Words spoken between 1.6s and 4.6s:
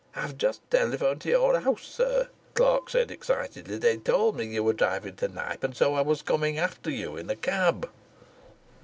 sir," the clerk said excitedly. "They told me